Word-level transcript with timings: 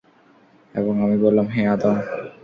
এবং 0.73 0.93
আমি 1.01 1.17
বললাম, 1.17 1.47
হে 1.47 1.61
আদম! 1.67 1.95